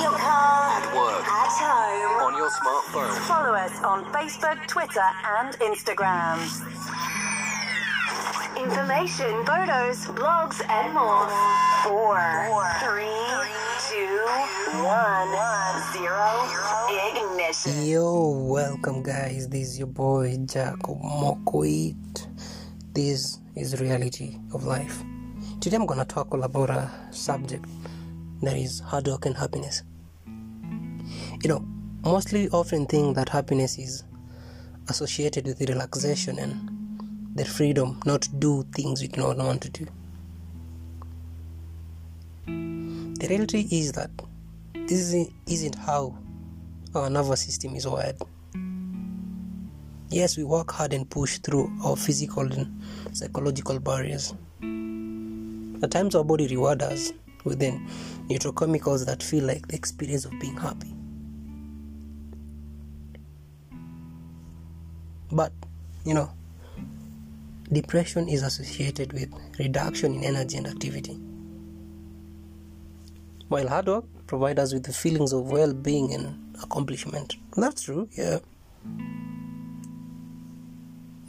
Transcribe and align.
Your 0.00 0.12
car, 0.12 0.78
at 0.78 0.94
work, 0.94 1.26
at 1.26 1.50
home. 1.58 2.26
on 2.26 2.36
your 2.36 2.50
smartphone. 2.50 3.10
Follow 3.26 3.54
us 3.54 3.82
on 3.82 4.04
Facebook, 4.12 4.58
Twitter, 4.68 5.08
and 5.26 5.54
Instagram. 5.58 6.38
Information, 8.56 9.44
photos, 9.44 10.06
blogs, 10.14 10.62
and 10.68 10.94
more. 10.94 11.26
Four, 11.82 12.18
three, 12.78 13.26
two, 13.90 14.22
one, 14.86 15.30
zero. 15.92 16.30
Ignition. 17.18 17.86
Yo, 17.86 18.30
welcome 18.46 19.02
guys. 19.02 19.48
This 19.48 19.70
is 19.70 19.78
your 19.78 19.88
boy 19.88 20.36
Jacob 20.46 21.00
Mokoit. 21.02 21.96
This 22.94 23.38
is 23.56 23.80
reality 23.80 24.36
of 24.54 24.64
life. 24.64 25.02
Today 25.60 25.76
I'm 25.76 25.86
gonna 25.86 26.04
talk 26.04 26.32
all 26.32 26.42
about 26.44 26.70
a 26.70 26.90
subject 27.10 27.64
that 28.42 28.56
is 28.56 28.80
hard 28.80 29.06
work 29.08 29.26
and 29.26 29.36
happiness. 29.36 29.82
You 31.42 31.48
know, 31.48 31.64
mostly 32.02 32.48
often 32.48 32.86
think 32.86 33.14
that 33.14 33.28
happiness 33.28 33.78
is 33.78 34.02
associated 34.88 35.46
with 35.46 35.60
relaxation 35.60 36.38
and 36.38 36.68
the 37.36 37.44
freedom 37.44 38.00
not 38.04 38.22
to 38.22 38.34
do 38.34 38.64
things 38.72 39.00
we 39.00 39.06
do 39.06 39.20
not 39.20 39.36
want 39.36 39.62
to 39.62 39.70
do. 39.70 39.86
The 42.46 43.28
reality 43.28 43.68
is 43.70 43.92
that 43.92 44.10
this 44.88 45.14
isn't 45.46 45.74
how 45.76 46.18
our 46.94 47.08
nervous 47.08 47.42
system 47.42 47.76
is 47.76 47.86
wired. 47.86 48.16
Yes, 50.08 50.36
we 50.36 50.42
work 50.42 50.72
hard 50.72 50.92
and 50.92 51.08
push 51.08 51.38
through 51.38 51.70
our 51.84 51.94
physical 51.94 52.50
and 52.50 52.82
psychological 53.12 53.78
barriers. 53.78 54.34
At 55.82 55.92
times, 55.92 56.16
our 56.16 56.24
body 56.24 56.48
rewards 56.48 56.82
us 56.82 57.12
with 57.44 57.60
the 57.60 57.78
neurochemicals 58.28 59.06
that 59.06 59.22
feel 59.22 59.44
like 59.44 59.68
the 59.68 59.76
experience 59.76 60.24
of 60.24 60.32
being 60.40 60.56
happy. 60.56 60.94
But, 65.30 65.52
you 66.04 66.14
know, 66.14 66.30
depression 67.70 68.28
is 68.28 68.42
associated 68.42 69.12
with 69.12 69.32
reduction 69.58 70.14
in 70.14 70.24
energy 70.24 70.56
and 70.56 70.66
activity. 70.66 71.18
While 73.48 73.68
hard 73.68 73.86
work 73.86 74.04
provides 74.26 74.60
us 74.60 74.74
with 74.74 74.84
the 74.84 74.92
feelings 74.92 75.32
of 75.32 75.50
well 75.50 75.72
being 75.72 76.12
and 76.14 76.56
accomplishment. 76.62 77.36
That's 77.56 77.82
true, 77.82 78.08
yeah. 78.12 78.38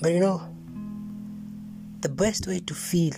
But 0.00 0.12
you 0.12 0.20
know, 0.20 0.42
the 2.00 2.08
best 2.08 2.46
way 2.46 2.60
to 2.60 2.74
feel 2.74 3.14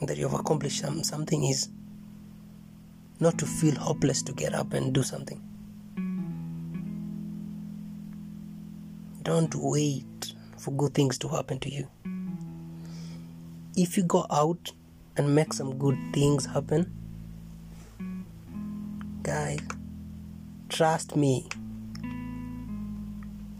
that 0.00 0.16
you've 0.16 0.34
accomplished 0.34 0.80
some, 0.80 1.02
something 1.02 1.44
is 1.44 1.68
not 3.20 3.38
to 3.38 3.46
feel 3.46 3.74
hopeless 3.74 4.22
to 4.22 4.32
get 4.32 4.54
up 4.54 4.72
and 4.74 4.92
do 4.92 5.02
something. 5.02 5.40
Don't 9.24 9.54
wait 9.54 10.34
for 10.58 10.70
good 10.72 10.92
things 10.92 11.16
to 11.18 11.28
happen 11.28 11.58
to 11.60 11.72
you. 11.72 11.88
If 13.74 13.96
you 13.96 14.02
go 14.02 14.26
out 14.30 14.72
and 15.16 15.34
make 15.34 15.54
some 15.54 15.78
good 15.78 15.98
things 16.12 16.44
happen, 16.44 16.92
guys, 19.22 19.60
trust 20.68 21.16
me. 21.16 21.48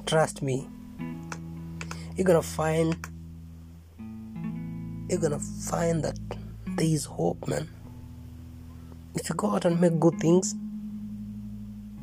Trust 0.05 0.43
me. 0.43 0.69
You're 2.15 2.27
gonna 2.27 2.43
find 2.43 2.95
you're 5.09 5.21
gonna 5.21 5.39
find 5.39 6.05
that 6.05 6.19
there 6.77 6.87
is 6.87 7.07
hope, 7.07 7.49
man. 7.49 7.71
If 9.15 9.31
you 9.31 9.35
go 9.35 9.53
out 9.53 9.65
and 9.65 9.81
make 9.81 9.99
good 9.99 10.21
things, 10.21 10.55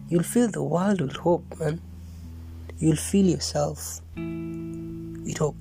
you'll 0.10 0.24
fill 0.24 0.50
the 0.50 0.64
world 0.64 1.00
with 1.00 1.16
hope, 1.16 1.60
man. 1.60 1.80
You'll 2.82 2.96
fill 2.96 3.28
yourself 3.28 4.02
with 4.16 5.38
hope. 5.38 5.56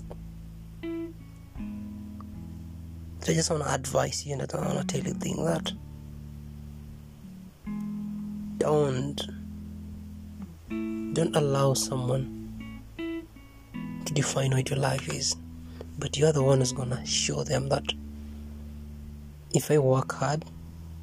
So 3.20 3.32
I 3.32 3.34
just 3.34 3.50
want 3.50 3.62
to 3.62 3.75
advise 3.75 4.25
you 4.26 4.32
and 4.32 4.41
I 4.41 4.47
don't 4.47 4.64
want 4.64 4.81
to 4.81 4.86
tell 4.86 5.06
you 5.06 5.12
things 5.12 5.44
that 5.44 5.72
don't 8.56 9.20
don't 11.12 11.36
allow 11.36 11.75
someone 11.75 12.25
to 12.97 14.12
define 14.14 14.52
what 14.52 14.70
your 14.70 14.78
life 14.78 15.06
is 15.12 15.37
but 15.98 16.16
you're 16.16 16.32
the 16.32 16.42
one 16.42 16.58
who's 16.58 16.72
gonna 16.72 17.04
show 17.04 17.42
them 17.42 17.69
that 17.69 17.84
if 19.54 19.70
i 19.70 19.78
work 19.78 20.12
hard 20.12 20.44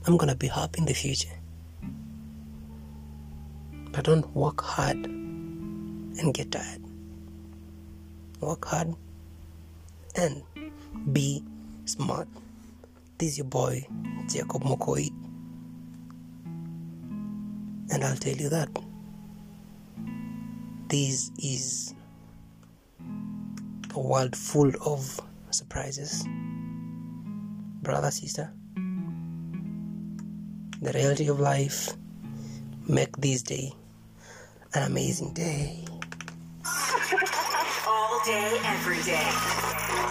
i'm 0.06 0.18
gonna 0.18 0.36
be 0.36 0.48
happy 0.48 0.80
in 0.80 0.86
the 0.86 0.94
future 0.94 1.38
but 3.92 4.06
don't 4.06 4.36
work 4.36 4.62
hard 4.62 5.27
and 6.20 6.34
get 6.34 6.52
tired 6.52 6.82
work 8.42 8.66
hard 8.66 8.94
and 10.16 10.44
be 11.14 11.44
smart 11.86 12.28
this 13.18 13.32
is 13.32 13.38
your 13.38 13.48
boy 13.48 13.86
jacob 14.28 14.64
mokoit 14.64 15.12
and 17.90 18.04
I'll 18.04 18.18
tell 18.18 18.36
you 18.36 18.50
that 18.50 18.70
this 20.90 21.32
is 21.42 21.94
a 23.94 24.00
world 24.00 24.36
full 24.36 24.72
of 24.86 25.20
surprises. 25.52 26.26
Brother, 27.82 28.12
sister, 28.12 28.54
the 30.82 30.92
reality 30.94 31.28
of 31.30 31.40
life 31.40 31.94
make 32.88 33.16
this 33.18 33.42
day 33.42 33.74
an 34.74 34.84
amazing 34.84 35.34
day. 35.34 35.86
Day, 38.28 38.60
every 38.66 39.02
day. 39.04 40.07